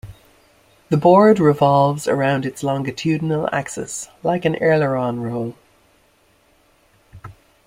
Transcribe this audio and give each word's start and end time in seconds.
The 0.89 0.97
board 0.97 1.39
revolves 1.39 2.07
around 2.07 2.43
its 2.43 2.63
longitudinal 2.63 3.47
axis, 3.53 4.09
like 4.23 4.45
an 4.45 4.55
aileron 4.55 5.21
roll. 5.21 5.53